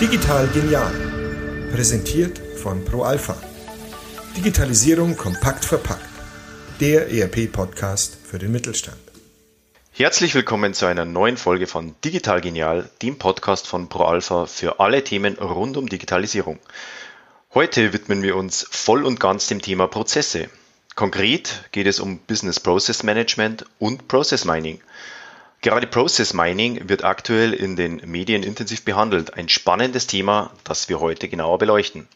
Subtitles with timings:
[0.00, 0.92] Digital genial.
[1.72, 3.36] Präsentiert von ProAlpha.
[4.36, 6.08] Digitalisierung kompakt verpackt.
[6.78, 9.00] Der ERP-Podcast für den Mittelstand.
[9.90, 15.02] Herzlich willkommen zu einer neuen Folge von Digital Genial, dem Podcast von ProAlpha für alle
[15.02, 16.60] Themen rund um Digitalisierung.
[17.52, 20.48] Heute widmen wir uns voll und ganz dem Thema Prozesse.
[20.94, 24.80] Konkret geht es um Business Process Management und Process Mining.
[25.62, 29.34] Gerade Process Mining wird aktuell in den Medien intensiv behandelt.
[29.34, 32.08] Ein spannendes Thema, das wir heute genauer beleuchten.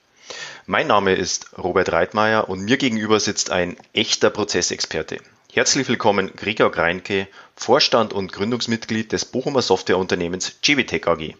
[0.65, 5.19] Mein Name ist Robert Reitmeier und mir gegenüber sitzt ein echter Prozessexperte.
[5.53, 11.35] Herzlich willkommen Gregor Greinke, Vorstand und Gründungsmitglied des Bochumer Softwareunternehmens GBTech AG.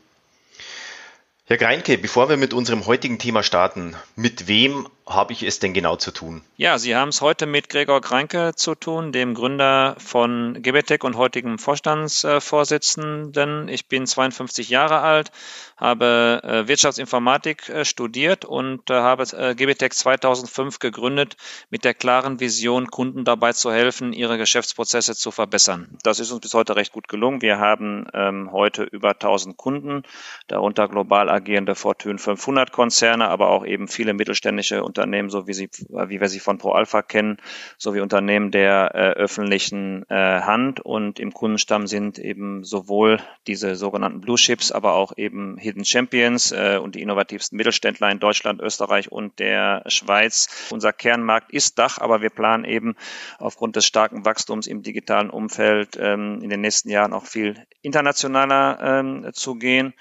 [1.47, 5.75] Herr Greinke, bevor wir mit unserem heutigen Thema starten, mit wem habe ich es denn
[5.75, 6.43] genau zu tun?
[6.57, 11.17] Ja, Sie haben es heute mit Gregor Greinke zu tun, dem Gründer von GBTech und
[11.17, 13.69] heutigem Vorstandsvorsitzenden.
[13.69, 15.31] Ich bin 52 Jahre alt,
[15.77, 21.37] habe äh, Wirtschaftsinformatik äh, studiert und äh, habe GBTech 2005 gegründet
[21.71, 25.99] mit der klaren Vision, Kunden dabei zu helfen, ihre Geschäftsprozesse zu verbessern.
[26.03, 27.43] Das ist uns bis heute recht gut gelungen.
[27.43, 30.05] Wir haben ähm, heute über 1000 Kunden,
[30.47, 35.69] darunter global agierende Fortune 500 Konzerne, aber auch eben viele mittelständische Unternehmen, so wie, sie,
[35.89, 37.39] wie wir sie von ProAlpha kennen,
[37.79, 40.79] sowie Unternehmen der äh, öffentlichen äh, Hand.
[40.79, 46.53] Und im Kundenstamm sind eben sowohl diese sogenannten Blue Chips, aber auch eben Hidden Champions
[46.53, 50.69] äh, und die innovativsten Mittelständler in Deutschland, Österreich und der Schweiz.
[50.71, 52.95] Unser Kernmarkt ist Dach, aber wir planen eben
[53.39, 58.79] aufgrund des starken Wachstums im digitalen Umfeld ähm, in den nächsten Jahren auch viel internationaler
[58.81, 59.93] ähm, zu gehen.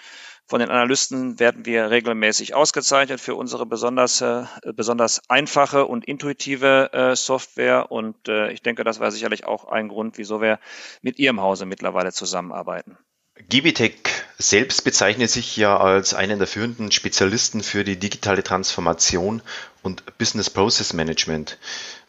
[0.46, 4.44] Von den Analysten werden wir regelmäßig ausgezeichnet für unsere besonders, äh,
[4.76, 7.92] besonders einfache und intuitive äh, Software.
[7.92, 10.60] Und äh, ich denke, das war sicherlich auch ein Grund, wieso wir
[11.02, 12.98] mit Ihrem Hause mittlerweile zusammenarbeiten.
[13.50, 13.96] Gibitech
[14.38, 19.42] selbst bezeichnet sich ja als einen der führenden Spezialisten für die digitale Transformation
[19.82, 21.58] und Business Process Management.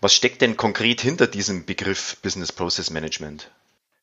[0.01, 3.51] Was steckt denn konkret hinter diesem Begriff Business Process Management?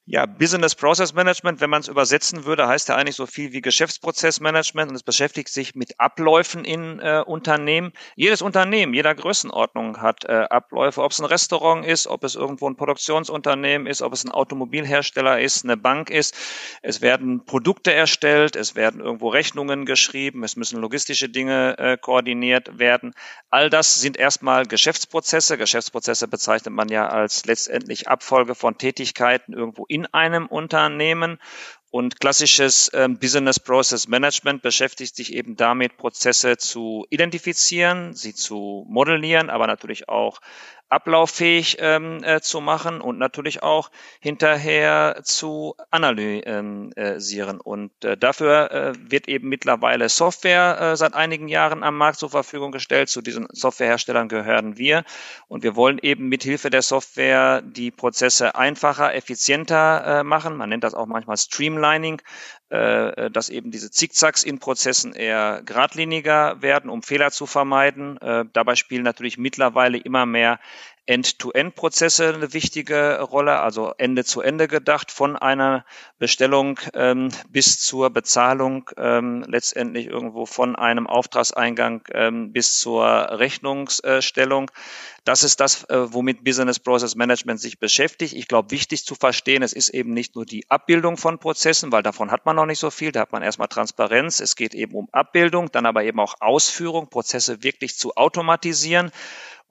[0.08, 3.62] Ja, Business Process Management, wenn man es übersetzen würde, heißt ja eigentlich so viel wie
[3.62, 7.94] Geschäftsprozessmanagement und es beschäftigt sich mit Abläufen in äh, Unternehmen.
[8.16, 12.68] Jedes Unternehmen, jeder Größenordnung hat äh, Abläufe, ob es ein Restaurant ist, ob es irgendwo
[12.68, 16.36] ein Produktionsunternehmen ist, ob es ein Automobilhersteller ist, eine Bank ist.
[16.82, 22.80] Es werden Produkte erstellt, es werden irgendwo Rechnungen geschrieben, es müssen logistische Dinge äh, koordiniert
[22.80, 23.14] werden.
[23.52, 25.60] All das sind erstmal Geschäftsprozesse.
[25.60, 31.38] Geschäftsprozesse bezeichnet man ja als letztendlich Abfolge von Tätigkeiten irgendwo in einem Unternehmen.
[31.92, 38.86] Und klassisches ähm, Business Process Management beschäftigt sich eben damit, Prozesse zu identifizieren, sie zu
[38.90, 40.40] modellieren, aber natürlich auch
[40.92, 47.62] ablauffähig ähm, äh, zu machen und natürlich auch hinterher zu analysieren.
[47.62, 52.30] Und äh, dafür äh, wird eben mittlerweile Software äh, seit einigen Jahren am Markt zur
[52.30, 53.08] Verfügung gestellt.
[53.08, 55.06] Zu diesen Softwareherstellern gehören wir.
[55.48, 60.58] Und wir wollen eben mit Hilfe der Software die Prozesse einfacher, effizienter äh, machen.
[60.58, 61.38] Man nennt das auch manchmal
[61.82, 62.22] Streamlining,
[62.70, 68.18] äh, dass eben diese Zickzacks in Prozessen eher geradliniger werden, um Fehler zu vermeiden.
[68.18, 70.60] Äh, dabei spielen natürlich mittlerweile immer mehr
[71.12, 75.84] End-to-End-Prozesse eine wichtige Rolle, also Ende zu Ende gedacht, von einer
[76.20, 84.72] Bestellung ähm, bis zur Bezahlung, ähm, letztendlich irgendwo von einem Auftragseingang ähm, bis zur Rechnungsstellung.
[85.26, 88.34] Das ist das, äh, womit Business Process Management sich beschäftigt.
[88.34, 92.04] Ich glaube, wichtig zu verstehen, es ist eben nicht nur die Abbildung von Prozessen, weil
[92.04, 93.12] davon hat man noch nicht so viel.
[93.12, 94.40] Da hat man erstmal Transparenz.
[94.40, 99.12] Es geht eben um Abbildung, dann aber eben auch Ausführung, Prozesse wirklich zu automatisieren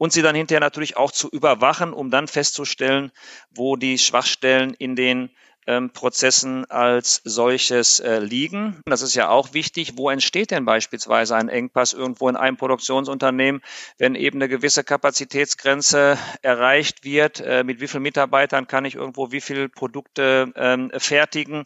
[0.01, 3.13] und sie dann hinterher natürlich auch zu überwachen, um dann festzustellen,
[3.51, 5.29] wo die Schwachstellen in den
[5.71, 8.81] ähm, Prozessen als solches äh, liegen.
[8.87, 9.93] Das ist ja auch wichtig.
[9.97, 13.63] Wo entsteht denn beispielsweise ein Engpass irgendwo in einem Produktionsunternehmen,
[13.97, 17.41] wenn eben eine gewisse Kapazitätsgrenze erreicht wird?
[17.41, 21.63] Äh, mit wie vielen Mitarbeitern kann ich irgendwo wie viele Produkte ähm, fertigen?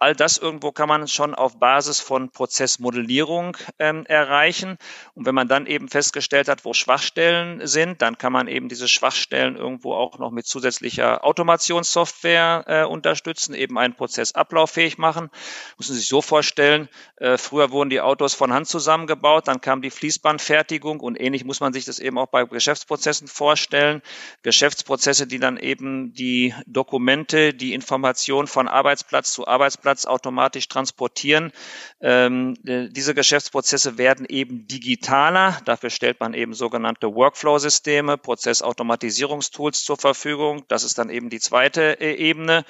[0.00, 4.78] All das irgendwo kann man schon auf Basis von Prozessmodellierung ähm, erreichen.
[5.14, 8.88] Und wenn man dann eben festgestellt hat, wo Schwachstellen sind, dann kann man eben diese
[8.88, 15.30] Schwachstellen irgendwo auch noch mit zusätzlicher Automationssoftware äh, unterstützen nutzen, eben einen Prozess ablauffähig machen.
[15.78, 19.82] Müssen Sie sich so vorstellen, äh, früher wurden die Autos von Hand zusammengebaut, dann kam
[19.82, 24.02] die Fließbandfertigung und ähnlich muss man sich das eben auch bei Geschäftsprozessen vorstellen.
[24.42, 31.52] Geschäftsprozesse, die dann eben die Dokumente, die Information von Arbeitsplatz zu Arbeitsplatz automatisch transportieren.
[32.00, 35.60] Ähm, äh, diese Geschäftsprozesse werden eben digitaler.
[35.64, 40.64] Dafür stellt man eben sogenannte Workflow-Systeme, Prozessautomatisierungstools zur Verfügung.
[40.68, 42.64] Das ist dann eben die zweite äh, Ebene.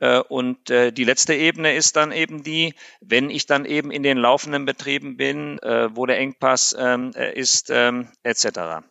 [0.00, 4.02] Äh, und äh, die letzte Ebene ist dann eben die, wenn ich dann eben in
[4.02, 8.82] den laufenden Betrieben bin, äh, wo der Engpass ähm, ist, ähm, etc.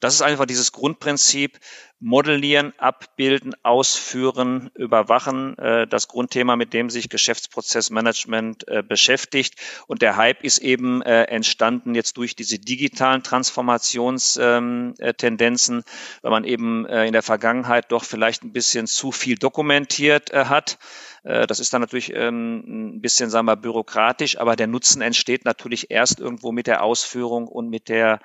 [0.00, 1.60] Das ist einfach dieses Grundprinzip,
[1.98, 9.54] modellieren, abbilden, ausführen, überwachen, äh, das Grundthema, mit dem sich Geschäftsprozessmanagement äh, beschäftigt.
[9.86, 15.84] Und der Hype ist eben äh, entstanden jetzt durch diese digitalen Transformationstendenzen,
[16.20, 20.44] weil man eben äh, in der Vergangenheit doch vielleicht ein bisschen zu viel dokumentiert äh,
[20.44, 20.76] hat.
[21.24, 25.46] Äh, das ist dann natürlich ähm, ein bisschen, sagen wir, bürokratisch, aber der Nutzen entsteht
[25.46, 28.20] natürlich erst irgendwo mit der Ausführung und mit der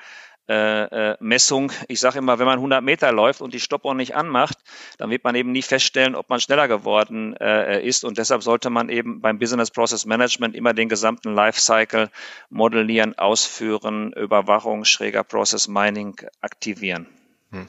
[0.50, 1.72] äh, äh, Messung.
[1.88, 4.58] Ich sage immer, wenn man 100 Meter läuft und die Stoppuhr nicht anmacht,
[4.98, 8.04] dann wird man eben nie feststellen, ob man schneller geworden äh, ist.
[8.04, 12.10] Und deshalb sollte man eben beim Business Process Management immer den gesamten Lifecycle
[12.50, 17.08] modellieren, ausführen, Überwachung, schräger Process Mining aktivieren.
[17.52, 17.68] Hm.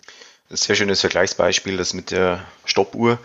[0.49, 3.19] Sehr schönes Vergleichsbeispiel, das mit der Stoppuhr.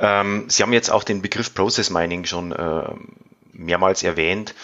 [0.00, 2.90] Ähm, Sie haben jetzt auch den Begriff Process Mining schon äh,
[3.52, 4.54] mehrmals erwähnt.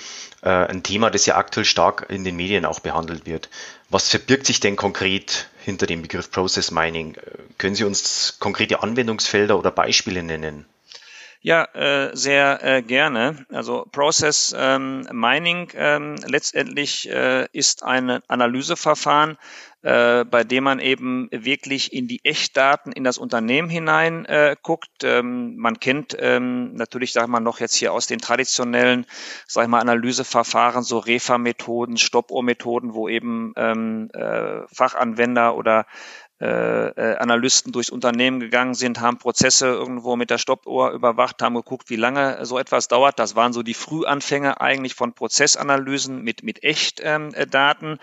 [0.42, 3.48] Äh, ein Thema, das ja aktuell stark in den Medien auch behandelt wird.
[3.90, 7.14] Was verbirgt sich denn konkret hinter dem Begriff Process Mining?
[7.14, 7.20] Äh,
[7.58, 10.66] können Sie uns konkrete Anwendungsfelder oder Beispiele nennen?
[11.40, 13.46] Ja, äh, sehr äh, gerne.
[13.50, 19.38] Also Process ähm, Mining ähm, letztendlich äh, ist ein Analyseverfahren,
[19.82, 25.04] äh, bei dem man eben wirklich in die Echtdaten in das Unternehmen hinein äh, guckt.
[25.04, 29.06] Ähm, man kennt ähm, natürlich, sag mal, noch jetzt hier aus den traditionellen,
[29.46, 35.86] sag ich mal, Analyseverfahren, so Refa-Methoden, Stoppuhr-Methoden, wo eben ähm, äh, Fachanwender oder
[36.40, 41.56] äh, äh, Analysten durchs Unternehmen gegangen sind, haben Prozesse irgendwo mit der Stoppuhr überwacht, haben
[41.56, 43.18] geguckt, wie lange so etwas dauert.
[43.18, 47.98] Das waren so die Frühanfänge eigentlich von Prozessanalysen mit, mit Echtdaten.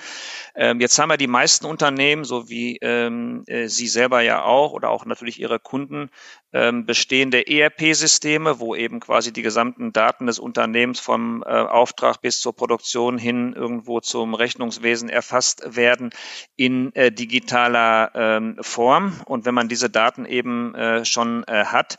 [0.54, 4.74] Ähm, jetzt haben wir die meisten Unternehmen, so wie ähm, äh, Sie selber ja auch
[4.74, 6.10] oder auch natürlich Ihre Kunden,
[6.56, 12.40] ähm, bestehende ERP-Systeme, wo eben quasi die gesamten Daten des Unternehmens vom äh, Auftrag bis
[12.40, 16.12] zur Produktion hin irgendwo zum Rechnungswesen erfasst werden
[16.56, 19.20] in äh, digitaler ähm, Form.
[19.26, 21.98] Und wenn man diese Daten eben äh, schon äh, hat,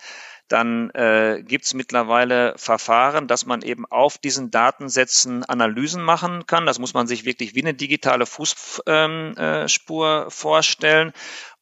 [0.49, 6.67] dann äh, gibt mittlerweile Verfahren, dass man eben auf diesen Datensätzen Analysen machen kann.
[6.67, 11.13] Das muss man sich wirklich wie eine digitale Fußspur ähm, äh, vorstellen.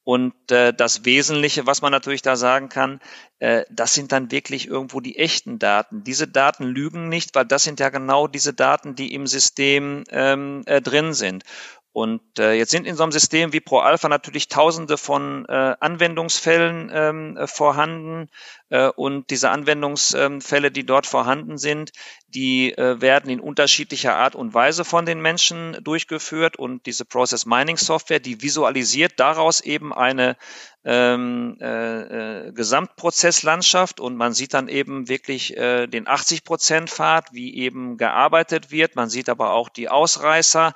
[0.04, 3.00] Und äh, das Wesentliche, was man natürlich da sagen kann,
[3.38, 6.04] äh, das sind dann wirklich irgendwo die echten Daten.
[6.04, 10.62] Diese Daten lügen nicht, weil das sind ja genau diese Daten, die im System ähm,
[10.66, 11.44] äh, drin sind.
[11.94, 16.90] Und äh, jetzt sind in so einem System wie ProAlpha natürlich tausende von äh, Anwendungsfällen
[16.92, 18.28] ähm, äh, vorhanden.
[18.68, 21.92] Äh, und diese Anwendungsfälle, die dort vorhanden sind,
[22.26, 26.56] die äh, werden in unterschiedlicher Art und Weise von den Menschen durchgeführt.
[26.56, 30.36] Und diese Process Mining Software, die visualisiert daraus eben eine
[30.84, 37.32] ähm, äh, äh, Gesamtprozesslandschaft und man sieht dann eben wirklich äh, den 80 Prozent Pfad,
[37.32, 38.96] wie eben gearbeitet wird.
[38.96, 40.74] Man sieht aber auch die Ausreißer.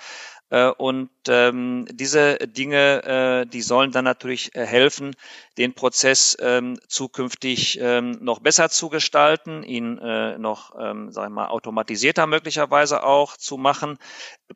[0.51, 3.03] Äh, und ähm, diese Dinge,
[3.45, 5.15] äh, die sollen dann natürlich äh, helfen,
[5.59, 11.43] den Prozess ähm, zukünftig ähm, noch besser zu gestalten, ihn äh, noch, ähm, sagen wir
[11.43, 13.99] mal, automatisierter möglicherweise auch zu machen.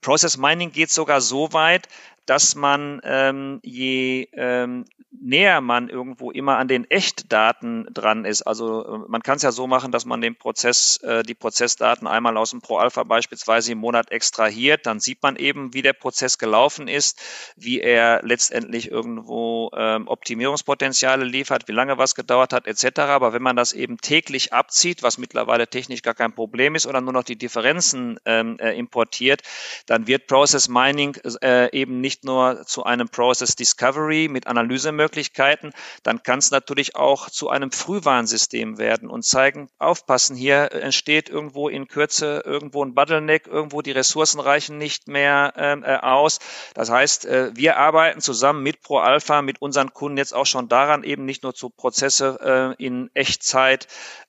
[0.01, 1.89] Process Mining geht sogar so weit,
[2.27, 4.85] dass man ähm, je ähm,
[5.21, 8.43] näher man irgendwo immer an den Echtdaten dran ist.
[8.43, 12.07] Also äh, man kann es ja so machen, dass man den Prozess, äh, die Prozessdaten
[12.07, 14.87] einmal aus dem Pro-Alpha beispielsweise im Monat extrahiert.
[14.87, 17.21] Dann sieht man eben, wie der Prozess gelaufen ist,
[17.57, 23.01] wie er letztendlich irgendwo ähm, Optimierungspotenziale liefert, wie lange was gedauert hat, etc.
[23.01, 27.01] Aber wenn man das eben täglich abzieht, was mittlerweile technisch gar kein Problem ist, oder
[27.01, 29.43] nur noch die Differenzen ähm, äh, importiert,
[29.87, 35.73] dann wird Process Mining äh, eben nicht nur zu einem Process Discovery mit Analysemöglichkeiten, Möglichkeiten,
[36.03, 41.69] dann kann es natürlich auch zu einem Frühwarnsystem werden und zeigen, aufpassen, hier entsteht irgendwo
[41.69, 46.39] in Kürze irgendwo ein Bottleneck, irgendwo die Ressourcen reichen nicht mehr ähm, äh, aus.
[46.75, 51.05] Das heißt, äh, wir arbeiten zusammen mit ProAlpha, mit unseren Kunden jetzt auch schon daran,
[51.05, 53.89] eben nicht nur zu Prozesse äh, in Echtzeit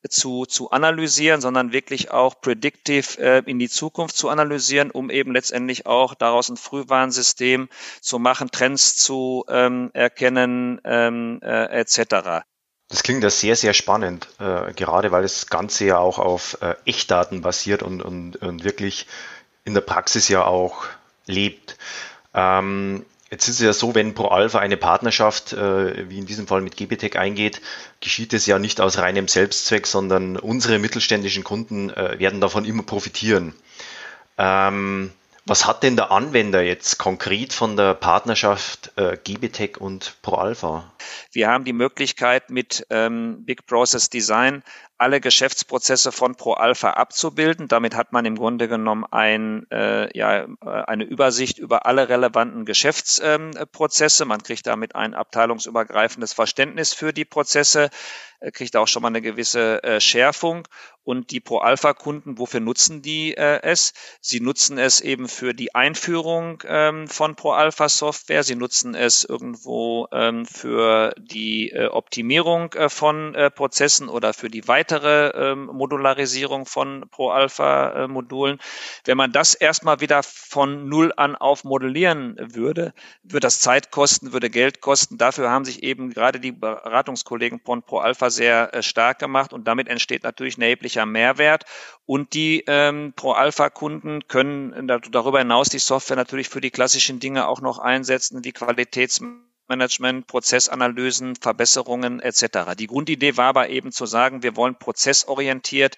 [0.09, 5.33] zu, zu analysieren, sondern wirklich auch predictive äh, in die Zukunft zu analysieren, um eben
[5.33, 7.69] letztendlich auch daraus ein Frühwarnsystem
[8.01, 12.43] zu machen, Trends zu ähm, erkennen, ähm, äh, etc.
[12.89, 16.75] Das klingt ja sehr, sehr spannend, äh, gerade weil das Ganze ja auch auf äh,
[16.85, 19.07] Echtdaten basiert und, und, und wirklich
[19.65, 20.85] in der Praxis ja auch
[21.25, 21.77] lebt.
[22.33, 26.61] Ähm, jetzt ist es ja so, wenn ProAlpha eine Partnerschaft, äh, wie in diesem Fall
[26.61, 27.61] mit GBTech eingeht,
[27.99, 32.83] geschieht es ja nicht aus reinem Selbstzweck, sondern unsere mittelständischen Kunden äh, werden davon immer
[32.83, 33.55] profitieren.
[34.37, 35.11] Ähm,
[35.45, 40.91] was hat denn der Anwender jetzt konkret von der Partnerschaft äh, GBTech und ProAlpha?
[41.31, 44.63] Wir haben die Möglichkeit mit ähm, Big Process Design
[45.03, 47.67] alle Geschäftsprozesse von ProAlpha abzubilden.
[47.67, 52.63] Damit hat man im Grunde genommen ein, äh, ja, äh, eine Übersicht über alle relevanten
[52.63, 54.23] Geschäftsprozesse.
[54.23, 57.89] Ähm, man kriegt damit ein abteilungsübergreifendes Verständnis für die Prozesse,
[58.39, 60.69] äh, kriegt auch schon mal eine gewisse äh, Schärfung.
[61.05, 63.93] Und die Pro-Alpha-Kunden, wofür nutzen die äh, es?
[64.21, 68.43] Sie nutzen es eben für die Einführung ähm, von Pro-Alpha-Software.
[68.43, 74.49] Sie nutzen es irgendwo ähm, für die äh, Optimierung äh, von äh, Prozessen oder für
[74.49, 78.59] die weitere ähm, Modularisierung von Pro-Alpha-Modulen.
[79.05, 84.33] Wenn man das erstmal wieder von Null an auf modellieren würde, würde das Zeit kosten,
[84.33, 85.17] würde Geld kosten.
[85.17, 89.87] Dafür haben sich eben gerade die Beratungskollegen von Pro-Alpha sehr äh, stark gemacht und damit
[89.87, 91.65] entsteht natürlich ein erheblicher Mehrwert.
[92.05, 97.61] Und die ähm, Pro-Alpha-Kunden können darüber hinaus die Software natürlich für die klassischen Dinge auch
[97.61, 98.51] noch einsetzen, wie
[99.73, 102.75] Qualitätsmanagement, Prozessanalysen, Verbesserungen etc.
[102.77, 105.95] Die Grundidee war aber eben zu sagen, wir wollen prozessorientiert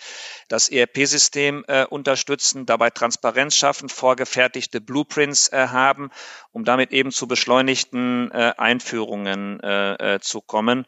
[0.48, 6.10] das ERP-System äh, unterstützen, dabei Transparenz schaffen, vorgefertigte Blueprints äh, haben,
[6.52, 10.86] um damit eben zu beschleunigten äh, Einführungen äh, äh, zu kommen.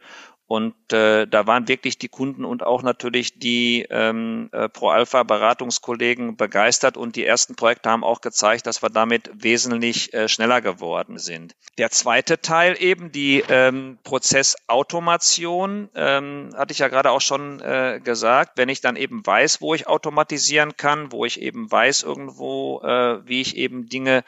[0.47, 6.95] Und äh, da waren wirklich die Kunden und auch natürlich die ähm, äh, Pro-Alpha-Beratungskollegen begeistert
[6.95, 11.53] und die ersten Projekte haben auch gezeigt, dass wir damit wesentlich äh, schneller geworden sind.
[11.77, 17.99] Der zweite Teil eben, die ähm, Prozessautomation, ähm, hatte ich ja gerade auch schon äh,
[18.01, 22.79] gesagt, wenn ich dann eben weiß, wo ich automatisieren kann, wo ich eben weiß irgendwo,
[22.83, 24.23] äh, wie ich eben Dinge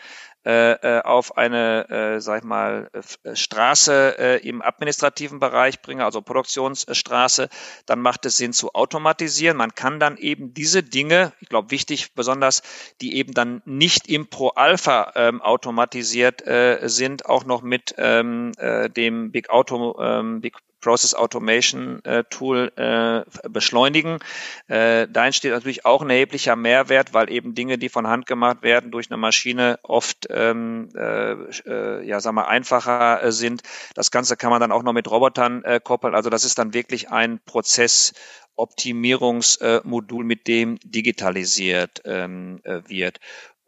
[0.46, 6.06] äh, äh, auf eine, äh, sag ich mal, äh, Straße äh, im administrativen Bereich bringe,
[6.06, 7.50] also Produktionsstraße,
[7.86, 9.58] dann macht es Sinn zu automatisieren.
[9.58, 12.62] Man kann dann eben diese Dinge, ich glaube wichtig besonders,
[13.02, 18.90] die eben dann nicht im Pro-Alpha ähm, automatisiert äh, sind, auch noch mit ähm, äh,
[18.90, 24.20] dem Big Auto, ähm, Big Process Automation äh, Tool äh, beschleunigen.
[24.68, 28.62] Äh, da entsteht natürlich auch ein erheblicher Mehrwert, weil eben Dinge, die von Hand gemacht
[28.62, 31.34] werden, durch eine Maschine oft ähm, äh,
[31.66, 33.62] äh, ja, sag mal, einfacher äh, sind.
[33.96, 36.14] Das Ganze kann man dann auch noch mit Robotern äh, koppeln.
[36.16, 43.20] Also das ist dann wirklich ein Prozessoptimierungsmodul, mit dem digitalisiert ähm, äh, wird.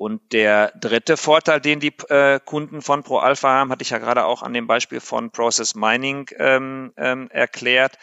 [0.01, 4.25] Und der dritte Vorteil, den die äh, Kunden von ProAlpha haben, hatte ich ja gerade
[4.25, 7.99] auch an dem Beispiel von Process Mining ähm, ähm, erklärt.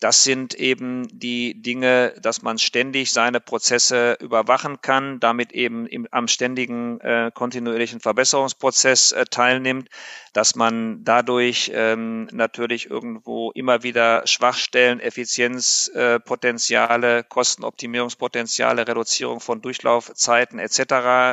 [0.00, 6.06] Das sind eben die Dinge, dass man ständig seine Prozesse überwachen kann, damit eben im,
[6.10, 9.88] am ständigen äh, kontinuierlichen Verbesserungsprozess äh, teilnimmt,
[10.34, 20.58] dass man dadurch ähm, natürlich irgendwo immer wieder Schwachstellen, Effizienzpotenziale, äh, Kostenoptimierungspotenziale, Reduzierung von Durchlaufzeiten
[20.58, 20.78] etc.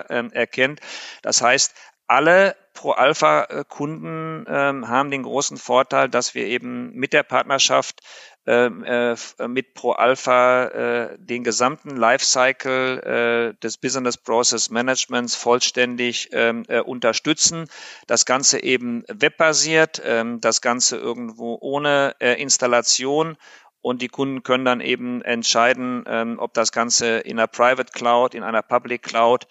[0.10, 0.80] Äh, erkennt.
[1.22, 1.76] Das heißt,
[2.08, 9.16] alle Pro-Alpha-Kunden ähm, haben den großen Vorteil, dass wir eben mit der Partnerschaft ähm, äh,
[9.48, 16.80] mit Pro Alpha äh, den gesamten Lifecycle äh, des Business Process Managements vollständig ähm, äh,
[16.80, 17.70] unterstützen.
[18.08, 23.38] Das Ganze eben webbasiert, ähm, das Ganze irgendwo ohne äh, Installation
[23.84, 28.34] und die Kunden können dann eben entscheiden, ähm, ob das Ganze in einer Private Cloud,
[28.34, 29.46] in einer Public Cloud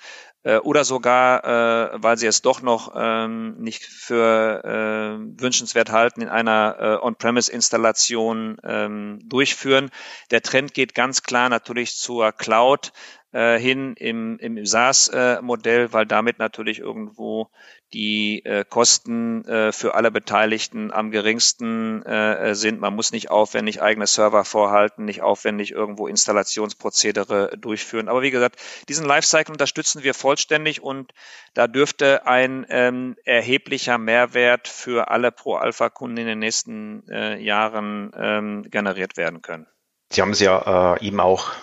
[0.45, 6.23] äh, oder sogar, äh, weil sie es doch noch ähm, nicht für äh, wünschenswert halten,
[6.23, 9.91] in einer äh, On-Premise-Installation ähm, durchführen.
[10.31, 12.93] Der Trend geht ganz klar natürlich zur Cloud
[13.33, 17.51] äh, hin im, im SaaS-Modell, weil damit natürlich irgendwo
[17.93, 22.81] die äh, Kosten äh, für alle Beteiligten am geringsten äh, sind.
[22.81, 28.09] Man muss nicht aufwendig eigene Server vorhalten, nicht aufwendig irgendwo Installationsprozedere durchführen.
[28.09, 28.57] Aber wie gesagt,
[28.89, 31.13] diesen Lifecycle unterstützen wir vollständig und
[31.55, 38.63] da dürfte ein ähm, erheblicher Mehrwert für alle Pro-Alpha-Kunden in den nächsten äh, Jahren ähm,
[38.71, 39.67] generiert werden können.
[40.11, 41.55] Sie haben es ja äh, eben auch äh,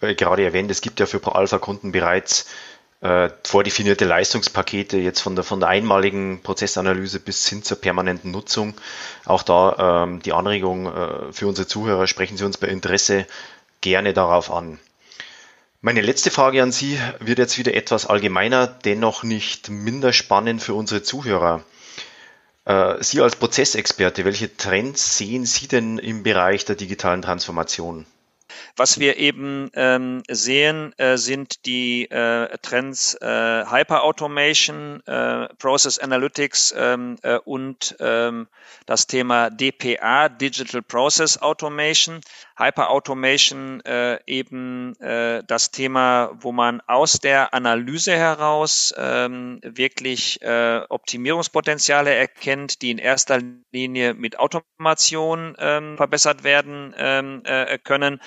[0.00, 2.46] gerade erwähnt, es gibt ja für Pro-Alpha-Kunden bereits
[3.00, 8.74] äh, vordefinierte Leistungspakete jetzt von der, von der einmaligen Prozessanalyse bis hin zur permanenten Nutzung.
[9.24, 13.26] Auch da ähm, die Anregung äh, für unsere Zuhörer, sprechen Sie uns bei Interesse
[13.80, 14.78] gerne darauf an.
[15.82, 20.74] Meine letzte Frage an Sie wird jetzt wieder etwas allgemeiner, dennoch nicht minder spannend für
[20.74, 21.62] unsere Zuhörer.
[22.64, 28.06] Äh, Sie als Prozessexperte, welche Trends sehen Sie denn im Bereich der digitalen Transformation?
[28.76, 36.74] Was wir eben ähm, sehen, äh, sind die äh, Trends äh, Hyperautomation, äh, Process Analytics
[36.76, 38.48] ähm, äh, und ähm,
[38.86, 42.20] das Thema DPA, Digital Process Automation.
[42.58, 50.80] Hyperautomation äh, eben äh, das Thema, wo man aus der Analyse heraus ähm, wirklich äh,
[50.88, 53.40] Optimierungspotenziale erkennt, die in erster
[53.72, 58.20] Linie mit Automation ähm, verbessert werden ähm, äh, können.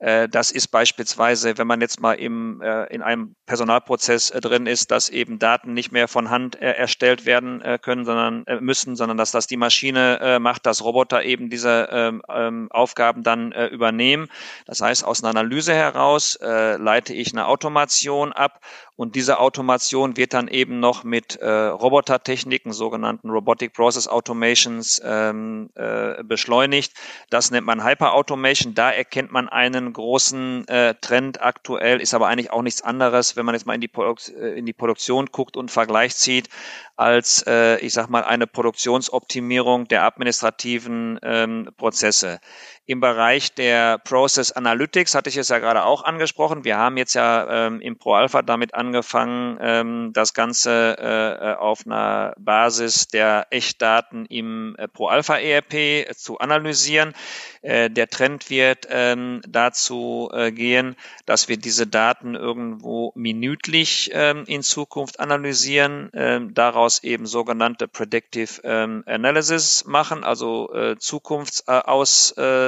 [0.00, 4.66] Äh, das ist beispielsweise, wenn man jetzt mal im, äh, in einem Personalprozess äh, drin
[4.66, 9.30] ist, dass eben Daten nicht mehr von Hand erstellt werden können, sondern müssen, sondern dass
[9.30, 14.28] das die Maschine macht, dass Roboter eben diese ähm, ähm, Aufgaben dann übernehmen.
[14.66, 18.60] Das heißt, aus einer Analyse heraus leite ich eine Automation ab
[19.00, 25.70] und diese Automation wird dann eben noch mit äh, Robotertechniken, sogenannten Robotic Process Automations, ähm,
[25.74, 26.92] äh, beschleunigt.
[27.30, 28.74] Das nennt man Hyperautomation.
[28.74, 33.46] Da erkennt man einen großen äh, Trend aktuell, ist aber eigentlich auch nichts anderes, wenn
[33.46, 36.50] man jetzt mal in die, Produk äh, in die Produktion guckt und Vergleich zieht,
[36.96, 42.38] als, äh, ich sag mal, eine Produktionsoptimierung der administrativen ähm, Prozesse.
[42.86, 46.64] Im Bereich der Process Analytics hatte ich es ja gerade auch angesprochen.
[46.64, 52.34] Wir haben jetzt ja ähm, im ProAlpha damit angefangen, ähm, das Ganze äh, auf einer
[52.38, 57.14] Basis der Echtdaten im äh, ProAlpha ERP zu analysieren.
[57.62, 60.96] Äh, der Trend wird ähm, dazu äh, gehen,
[61.26, 68.62] dass wir diese Daten irgendwo minütlich ähm, in Zukunft analysieren, ähm, daraus eben sogenannte Predictive
[68.64, 70.96] ähm, Analysis machen, also äh,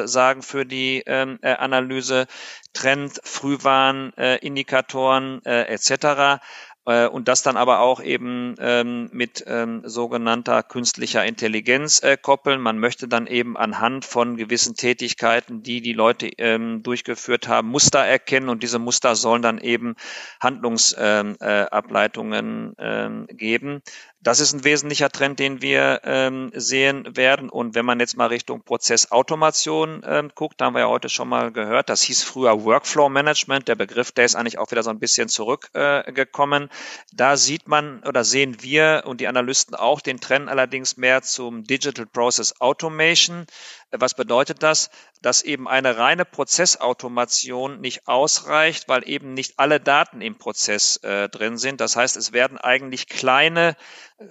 [0.02, 2.26] Aussagen für die ähm, äh, Analyse,
[2.72, 6.40] Trend, Frühwarnindikatoren äh, äh, etc.
[6.84, 12.60] Äh, und das dann aber auch eben ähm, mit ähm, sogenannter künstlicher Intelligenz äh, koppeln.
[12.60, 18.00] Man möchte dann eben anhand von gewissen Tätigkeiten, die die Leute ähm, durchgeführt haben, Muster
[18.00, 19.94] erkennen und diese Muster sollen dann eben
[20.40, 23.82] Handlungsableitungen ähm, äh, geben.
[24.24, 27.50] Das ist ein wesentlicher Trend, den wir ähm, sehen werden.
[27.50, 31.28] Und wenn man jetzt mal Richtung Prozessautomation ähm, guckt, da haben wir ja heute schon
[31.28, 33.66] mal gehört, das hieß früher Workflow Management.
[33.66, 36.64] Der Begriff, der ist eigentlich auch wieder so ein bisschen zurückgekommen.
[36.64, 36.68] Äh,
[37.12, 41.64] da sieht man oder sehen wir und die Analysten auch den Trend allerdings mehr zum
[41.64, 43.46] Digital Process Automation.
[43.90, 44.90] Was bedeutet das?
[45.20, 51.28] Dass eben eine reine Prozessautomation nicht ausreicht, weil eben nicht alle Daten im Prozess äh,
[51.28, 51.80] drin sind.
[51.80, 53.76] Das heißt, es werden eigentlich kleine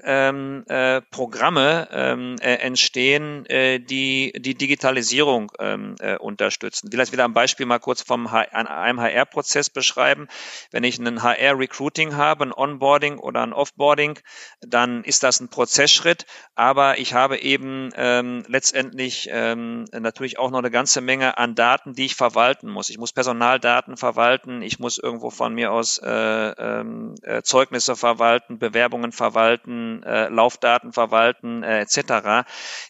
[0.04, 6.90] ähm, äh, Programme ähm, äh, entstehen, äh, die die Digitalisierung ähm, äh, unterstützen.
[6.92, 10.28] Vielleicht wieder ein Beispiel mal kurz vom H einem HR-Prozess beschreiben.
[10.72, 14.20] Wenn ich einen HR-Recruiting habe, ein Onboarding oder ein Offboarding,
[14.62, 20.60] dann ist das ein Prozessschritt, aber ich habe eben ähm, letztendlich ähm, natürlich auch noch
[20.60, 22.90] eine ganze Menge an Daten, die ich verwalten muss.
[22.90, 28.60] Ich muss Personaldaten verwalten, ich muss irgendwo von mir aus äh, ähm, äh, Zeugnisse verwalten,
[28.60, 29.71] Bewerbungen verwalten,
[30.04, 32.48] äh, Laufdaten verwalten äh, etc.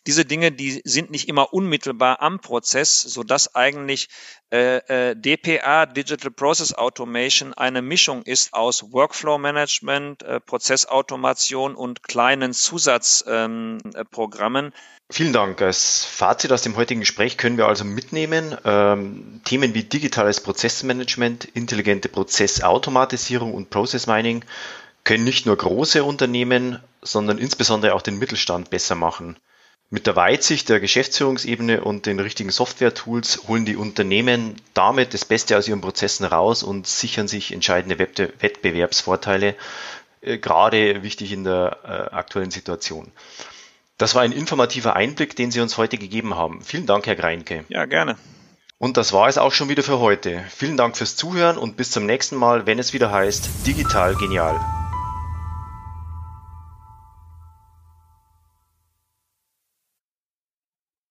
[0.07, 4.09] Diese Dinge, die sind nicht immer unmittelbar am Prozess, so dass eigentlich
[4.51, 12.03] äh, äh, DPA, Digital Process Automation, eine Mischung ist aus Workflow Management, äh, Prozessautomation und
[12.03, 14.65] kleinen Zusatzprogrammen.
[14.65, 14.73] Ähm,
[15.11, 15.61] Vielen Dank.
[15.61, 21.43] Als Fazit aus dem heutigen Gespräch können wir also mitnehmen, ähm, Themen wie digitales Prozessmanagement,
[21.43, 24.45] intelligente Prozessautomatisierung und Process Mining
[25.03, 29.37] können nicht nur große Unternehmen, sondern insbesondere auch den Mittelstand besser machen.
[29.93, 35.57] Mit der Weitsicht der Geschäftsführungsebene und den richtigen Software-Tools holen die Unternehmen damit das Beste
[35.57, 39.55] aus ihren Prozessen raus und sichern sich entscheidende Wettbewerbsvorteile,
[40.21, 43.11] äh, gerade wichtig in der äh, aktuellen Situation.
[43.97, 46.61] Das war ein informativer Einblick, den Sie uns heute gegeben haben.
[46.61, 47.65] Vielen Dank, Herr Greinke.
[47.67, 48.15] Ja, gerne.
[48.77, 50.43] Und das war es auch schon wieder für heute.
[50.49, 54.80] Vielen Dank fürs Zuhören und bis zum nächsten Mal, wenn es wieder heißt Digital Genial.